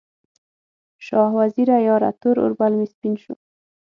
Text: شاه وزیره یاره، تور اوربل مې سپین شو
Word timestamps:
شاه 1.05 1.29
وزیره 1.39 1.77
یاره، 1.87 2.09
تور 2.21 2.35
اوربل 2.43 2.71
مې 2.79 2.85
سپین 2.93 3.13
شو 3.23 3.33